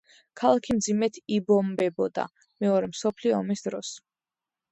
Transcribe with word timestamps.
ქალაქი 0.41 0.75
მძიმედ 0.77 1.19
იბომბებოდა 1.35 2.25
მეორე 2.65 2.91
მსოფლიო 2.95 3.37
ომის 3.41 3.65
დროს. 3.67 3.93